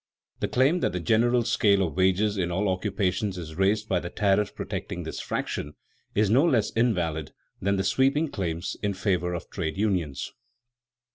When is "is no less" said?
6.15-6.71